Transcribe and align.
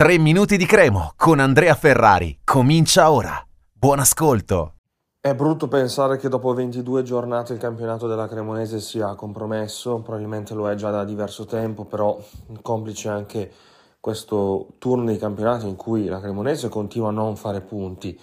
3 0.00 0.16
minuti 0.16 0.56
di 0.56 0.64
cremo 0.64 1.12
con 1.14 1.40
Andrea 1.40 1.74
Ferrari. 1.74 2.38
Comincia 2.42 3.10
ora. 3.10 3.34
Buon 3.70 3.98
ascolto. 3.98 4.76
È 5.20 5.34
brutto 5.34 5.68
pensare 5.68 6.16
che 6.16 6.30
dopo 6.30 6.54
22 6.54 7.02
giornate 7.02 7.52
il 7.52 7.58
campionato 7.58 8.06
della 8.06 8.26
Cremonese 8.26 8.80
sia 8.80 9.14
compromesso, 9.14 10.00
probabilmente 10.00 10.54
lo 10.54 10.70
è 10.70 10.74
già 10.74 10.90
da 10.90 11.04
diverso 11.04 11.44
tempo, 11.44 11.84
però 11.84 12.18
complice 12.62 13.10
anche 13.10 13.52
questo 14.00 14.68
turno 14.78 15.10
di 15.10 15.18
campionato 15.18 15.66
in 15.66 15.76
cui 15.76 16.06
la 16.06 16.18
Cremonese 16.18 16.70
continua 16.70 17.10
a 17.10 17.12
non 17.12 17.36
fare 17.36 17.60
punti 17.60 18.18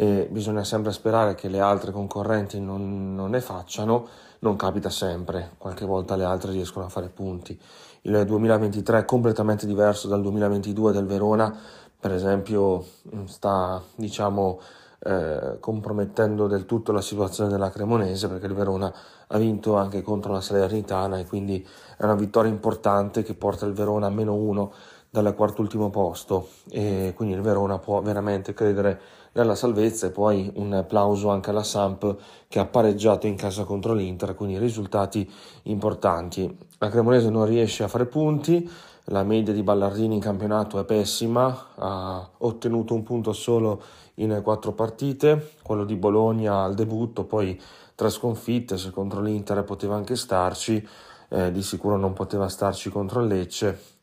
e 0.00 0.28
bisogna 0.30 0.64
sempre 0.64 0.92
sperare 0.92 1.34
che 1.34 1.48
le 1.48 1.60
altre 1.60 1.92
concorrenti 1.92 2.58
non, 2.58 3.14
non 3.14 3.28
ne 3.28 3.42
facciano, 3.42 4.08
non 4.38 4.56
capita 4.56 4.88
sempre, 4.88 5.50
qualche 5.58 5.84
volta 5.84 6.16
le 6.16 6.24
altre 6.24 6.52
riescono 6.52 6.86
a 6.86 6.88
fare 6.88 7.10
punti. 7.10 7.60
Il 8.02 8.24
2023 8.24 9.00
è 9.00 9.04
completamente 9.04 9.66
diverso 9.66 10.08
dal 10.08 10.22
2022 10.22 10.92
del 10.92 11.04
Verona, 11.04 11.54
per 12.00 12.14
esempio 12.14 12.82
sta 13.26 13.82
diciamo 13.94 14.58
eh, 15.00 15.58
compromettendo 15.60 16.46
del 16.46 16.64
tutto 16.64 16.92
la 16.92 17.02
situazione 17.02 17.50
della 17.50 17.68
Cremonese 17.68 18.26
perché 18.26 18.46
il 18.46 18.54
Verona 18.54 18.90
ha 19.26 19.36
vinto 19.36 19.76
anche 19.76 20.00
contro 20.00 20.32
la 20.32 20.40
Salernitana 20.40 21.18
e 21.18 21.26
quindi 21.26 21.66
è 21.98 22.04
una 22.04 22.14
vittoria 22.14 22.50
importante 22.50 23.22
che 23.22 23.34
porta 23.34 23.66
il 23.66 23.74
Verona 23.74 24.06
a 24.06 24.10
meno 24.10 24.32
uno 24.32 24.72
dal 25.10 25.34
quarto 25.34 25.60
ultimo 25.60 25.90
posto 25.90 26.50
e 26.70 27.12
quindi 27.16 27.34
il 27.34 27.40
Verona 27.40 27.78
può 27.78 28.00
veramente 28.00 28.54
credere 28.54 29.00
nella 29.32 29.56
salvezza 29.56 30.06
e 30.06 30.10
poi 30.10 30.52
un 30.56 30.72
applauso 30.72 31.30
anche 31.30 31.50
alla 31.50 31.64
Samp 31.64 32.16
che 32.48 32.60
ha 32.60 32.64
pareggiato 32.66 33.26
in 33.26 33.36
casa 33.36 33.64
contro 33.64 33.92
l'Inter, 33.92 34.34
quindi 34.34 34.58
risultati 34.58 35.28
importanti. 35.64 36.56
La 36.78 36.88
Cremonese 36.88 37.28
non 37.28 37.44
riesce 37.44 37.82
a 37.82 37.88
fare 37.88 38.06
punti, 38.06 38.68
la 39.04 39.24
media 39.24 39.52
di 39.52 39.62
Ballardini 39.62 40.14
in 40.14 40.20
campionato 40.20 40.78
è 40.78 40.84
pessima, 40.84 41.66
ha 41.74 42.28
ottenuto 42.38 42.94
un 42.94 43.02
punto 43.02 43.32
solo 43.32 43.82
in 44.14 44.40
quattro 44.42 44.72
partite, 44.72 45.54
quello 45.62 45.84
di 45.84 45.96
Bologna 45.96 46.62
al 46.62 46.74
debutto, 46.74 47.24
poi 47.24 47.60
tre 47.94 48.10
sconfitte, 48.10 48.78
se 48.78 48.90
contro 48.90 49.20
l'Inter 49.20 49.64
poteva 49.64 49.96
anche 49.96 50.14
starci, 50.14 50.86
eh, 51.28 51.50
di 51.50 51.62
sicuro 51.62 51.96
non 51.96 52.12
poteva 52.12 52.48
starci 52.48 52.90
contro 52.90 53.20
il 53.20 53.28
Lecce 53.28 53.98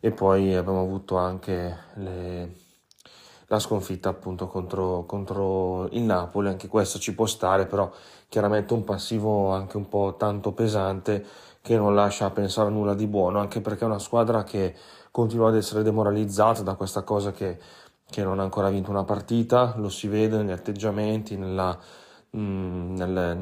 e 0.00 0.10
poi 0.10 0.54
abbiamo 0.54 0.80
avuto 0.80 1.16
anche 1.16 1.76
le 1.94 2.64
la 3.48 3.58
sconfitta 3.58 4.08
appunto 4.08 4.46
contro, 4.48 5.04
contro, 5.06 5.88
il 5.92 6.02
Napoli, 6.02 6.48
anche 6.48 6.68
questo 6.68 6.98
ci 6.98 7.14
può 7.14 7.26
stare, 7.26 7.66
però 7.66 7.90
chiaramente 8.28 8.74
un 8.74 8.84
passivo 8.84 9.52
anche 9.52 9.76
un 9.76 9.88
po' 9.88 10.16
tanto 10.18 10.52
pesante 10.52 11.24
che 11.60 11.76
non 11.76 11.94
lascia 11.94 12.30
pensare 12.30 12.68
a 12.68 12.72
nulla 12.72 12.94
di 12.94 13.06
buono, 13.06 13.38
anche 13.38 13.60
perché 13.60 13.84
è 13.84 13.86
una 13.86 13.98
squadra 13.98 14.44
che 14.44 14.74
continua 15.10 15.48
ad 15.48 15.56
essere 15.56 15.82
demoralizzata 15.82 16.62
da 16.62 16.74
questa 16.74 17.02
cosa 17.02 17.32
che, 17.32 17.58
che 18.08 18.22
non 18.22 18.40
ha 18.40 18.42
ancora 18.42 18.68
vinto 18.68 18.90
una 18.90 19.04
partita, 19.04 19.74
lo 19.76 19.88
si 19.88 20.08
vede 20.08 20.36
negli 20.38 20.50
atteggiamenti, 20.50 21.36
nella, 21.36 21.78
nel, 22.38 23.36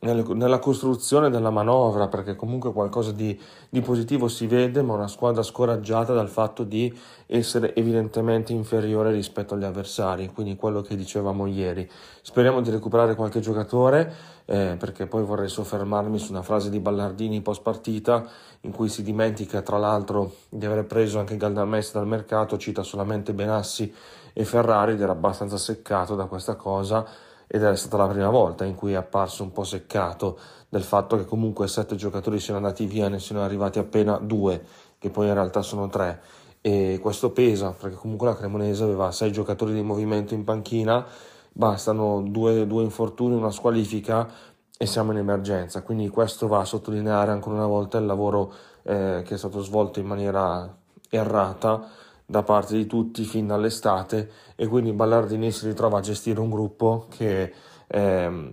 nel, 0.00 0.24
nella 0.34 0.58
costruzione 0.58 1.30
della 1.30 1.50
manovra, 1.50 2.08
perché 2.08 2.36
comunque 2.36 2.72
qualcosa 2.72 3.10
di, 3.12 3.38
di, 3.68 3.80
positivo 3.80 4.28
si 4.28 4.46
vede, 4.46 4.82
ma 4.82 4.94
una 4.94 5.08
squadra 5.08 5.42
scoraggiata 5.42 6.12
dal 6.12 6.28
fatto 6.28 6.62
di 6.62 6.92
essere 7.26 7.74
evidentemente 7.74 8.52
inferiore 8.52 9.12
rispetto 9.12 9.54
agli 9.54 9.64
avversari, 9.64 10.30
quindi 10.32 10.56
quello 10.56 10.82
che 10.82 10.94
dicevamo 10.94 11.46
ieri. 11.46 11.88
Speriamo 12.20 12.60
di 12.60 12.70
recuperare 12.70 13.14
qualche 13.14 13.40
giocatore, 13.40 14.12
eh, 14.44 14.76
perché 14.78 15.06
poi 15.06 15.24
vorrei 15.24 15.48
soffermarmi 15.48 16.18
su 16.18 16.32
una 16.32 16.42
frase 16.42 16.68
di 16.68 16.80
Ballardini 16.80 17.40
post 17.40 17.62
partita, 17.62 18.26
in 18.60 18.72
cui 18.72 18.88
si 18.88 19.02
dimentica 19.02 19.62
tra 19.62 19.78
l'altro 19.78 20.34
di 20.48 20.66
aver 20.66 20.84
preso 20.84 21.18
anche 21.18 21.36
Galdamès 21.36 21.92
dal 21.92 22.06
mercato, 22.06 22.58
cita 22.58 22.82
solamente 22.82 23.32
Benassi 23.32 23.92
e 24.34 24.44
Ferrari 24.44 24.92
ed 24.92 25.00
era 25.00 25.12
abbastanza 25.12 25.56
seccato 25.56 26.14
da 26.14 26.26
questa 26.26 26.56
cosa 26.56 27.30
ed 27.54 27.62
è 27.62 27.76
stata 27.76 27.98
la 27.98 28.08
prima 28.08 28.30
volta 28.30 28.64
in 28.64 28.74
cui 28.74 28.92
è 28.92 28.96
apparso 28.96 29.42
un 29.42 29.52
po' 29.52 29.62
seccato 29.62 30.38
del 30.70 30.82
fatto 30.82 31.18
che 31.18 31.26
comunque 31.26 31.68
sette 31.68 31.96
giocatori 31.96 32.40
siano 32.40 32.60
andati 32.60 32.86
via, 32.86 33.10
ne 33.10 33.20
siano 33.20 33.42
arrivati 33.42 33.78
appena 33.78 34.16
due, 34.16 34.64
che 34.96 35.10
poi 35.10 35.26
in 35.26 35.34
realtà 35.34 35.60
sono 35.60 35.86
tre. 35.88 36.22
E 36.62 36.98
questo 37.02 37.30
pesa 37.30 37.74
perché 37.78 37.96
comunque 37.96 38.28
la 38.28 38.36
Cremonese 38.36 38.84
aveva 38.84 39.12
sei 39.12 39.32
giocatori 39.32 39.74
di 39.74 39.82
movimento 39.82 40.32
in 40.32 40.44
panchina, 40.44 41.04
bastano 41.52 42.22
due, 42.22 42.66
due 42.66 42.84
infortuni, 42.84 43.34
una 43.34 43.50
squalifica 43.50 44.30
e 44.78 44.86
siamo 44.86 45.12
in 45.12 45.18
emergenza. 45.18 45.82
Quindi 45.82 46.08
questo 46.08 46.46
va 46.48 46.60
a 46.60 46.64
sottolineare 46.64 47.32
ancora 47.32 47.56
una 47.56 47.66
volta 47.66 47.98
il 47.98 48.06
lavoro 48.06 48.50
eh, 48.82 49.20
che 49.26 49.34
è 49.34 49.36
stato 49.36 49.60
svolto 49.60 50.00
in 50.00 50.06
maniera 50.06 50.74
errata 51.10 51.86
da 52.32 52.42
parte 52.42 52.74
di 52.76 52.86
tutti 52.86 53.24
fin 53.24 53.46
dall'estate 53.46 54.30
e 54.56 54.66
quindi 54.66 54.92
Ballardini 54.92 55.52
si 55.52 55.66
ritrova 55.66 55.98
a 55.98 56.00
gestire 56.00 56.40
un 56.40 56.48
gruppo 56.48 57.06
che 57.10 57.52
ehm, 57.86 58.50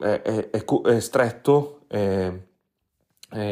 è, 0.00 0.22
è, 0.22 0.50
è, 0.50 0.64
è 0.64 1.00
stretto, 1.00 1.82
è, 1.86 2.32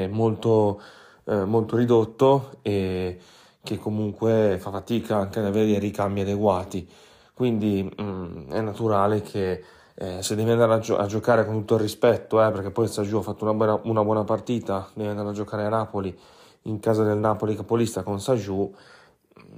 molto, 0.09 0.82
eh, 1.25 1.44
molto 1.44 1.77
ridotto 1.77 2.59
e 2.62 3.21
che 3.62 3.78
comunque 3.78 4.56
fa 4.59 4.72
fatica 4.72 5.19
anche 5.19 5.38
ad 5.38 5.44
avere 5.44 5.66
dei 5.66 5.78
ricambi 5.78 6.22
adeguati. 6.22 6.88
Quindi 7.32 7.84
mh, 7.84 8.03
mm, 8.03 8.50
è 8.50 8.60
naturale 8.60 9.22
che 9.22 9.62
eh, 9.94 10.21
se 10.21 10.34
devi 10.34 10.50
andare 10.50 10.72
a, 10.75 10.78
gio- 10.81 10.97
a, 10.97 11.06
giocare 11.06 11.44
con 11.47 11.54
tutto 11.59 11.75
il 11.77 11.81
rispetto, 11.82 12.44
eh, 12.44 12.50
perché 12.50 12.71
poi 12.71 12.87
il 12.87 12.91
Saggio 12.91 13.19
ha 13.19 13.22
fatto 13.22 13.44
una 13.44 13.54
buona, 13.54 13.81
una 13.84 14.03
buona 14.03 14.25
partita, 14.25 14.88
devi 14.94 15.09
andare 15.09 15.28
a 15.28 15.32
giocare 15.32 15.65
a 15.65 15.69
Napoli 15.69 16.19
in 16.62 16.81
casa 16.81 17.04
del 17.04 17.19
Napoli 17.19 17.54
capolista 17.54 18.03
con 18.03 18.21
Sagiù 18.21 18.72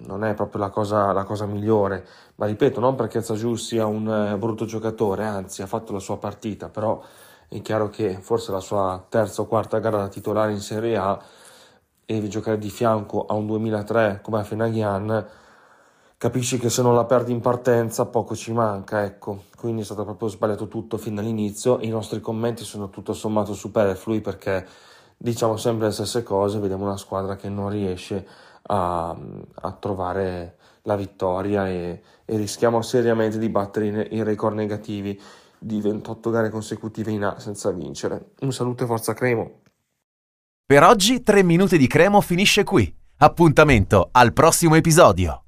non 0.06 0.24
è 0.24 0.34
proprio 0.34 0.60
la 0.60 0.70
cosa, 0.70 1.12
la 1.12 1.24
cosa 1.24 1.46
migliore, 1.46 2.06
ma 2.36 2.46
ripeto, 2.46 2.80
non 2.80 2.94
perché 2.94 3.22
Zagiu 3.22 3.54
sia 3.54 3.86
un 3.86 4.08
eh, 4.08 4.36
brutto 4.36 4.64
giocatore, 4.64 5.24
anzi 5.24 5.62
ha 5.62 5.66
fatto 5.66 5.92
la 5.92 5.98
sua 5.98 6.18
partita, 6.18 6.68
però 6.68 7.02
è 7.48 7.60
chiaro 7.62 7.88
che 7.88 8.18
forse 8.20 8.52
la 8.52 8.60
sua 8.60 9.04
terza 9.08 9.42
o 9.42 9.46
quarta 9.46 9.78
gara 9.78 9.98
da 9.98 10.08
titolare 10.08 10.52
in 10.52 10.60
Serie 10.60 10.96
A 10.96 11.20
e 12.06 12.28
giocare 12.28 12.58
di 12.58 12.70
fianco 12.70 13.26
a 13.26 13.34
un 13.34 13.46
2003 13.46 14.20
come 14.22 14.40
a 14.40 14.44
Fenaghian, 14.44 15.26
capisci 16.16 16.58
che 16.58 16.70
se 16.70 16.82
non 16.82 16.94
la 16.94 17.04
perdi 17.04 17.32
in 17.32 17.40
partenza 17.40 18.06
poco 18.06 18.34
ci 18.34 18.52
manca, 18.52 19.04
ecco, 19.04 19.44
quindi 19.56 19.82
è 19.82 19.84
stato 19.84 20.04
proprio 20.04 20.28
sbagliato 20.28 20.68
tutto 20.68 20.96
fin 20.98 21.14
dall'inizio, 21.14 21.78
i 21.80 21.88
nostri 21.88 22.20
commenti 22.20 22.64
sono 22.64 22.90
tutto 22.90 23.12
sommato 23.12 23.54
superflui 23.54 24.20
perché 24.20 24.66
diciamo 25.16 25.56
sempre 25.56 25.86
le 25.86 25.92
stesse 25.92 26.22
cose, 26.22 26.58
vediamo 26.58 26.84
una 26.84 26.96
squadra 26.96 27.36
che 27.36 27.48
non 27.48 27.68
riesce 27.68 28.26
a, 28.62 29.16
a 29.54 29.72
trovare 29.72 30.56
la 30.82 30.96
vittoria 30.96 31.68
e, 31.68 32.02
e, 32.24 32.36
rischiamo 32.36 32.82
seriamente 32.82 33.38
di 33.38 33.48
battere 33.48 34.08
i, 34.10 34.16
i 34.16 34.22
record 34.22 34.56
negativi 34.56 35.20
di 35.58 35.80
28 35.80 36.30
gare 36.30 36.50
consecutive 36.50 37.10
in 37.10 37.24
A 37.24 37.38
senza 37.38 37.70
vincere. 37.70 38.30
Un 38.40 38.52
saluto 38.52 38.84
e 38.84 38.86
forza 38.86 39.12
Cremo. 39.12 39.60
Per 40.64 40.82
oggi 40.82 41.22
3 41.22 41.42
minuti 41.42 41.76
di 41.76 41.86
Cremo 41.86 42.20
finisce 42.20 42.64
qui. 42.64 42.92
Appuntamento 43.18 44.08
al 44.12 44.32
prossimo 44.32 44.76
episodio. 44.76 45.38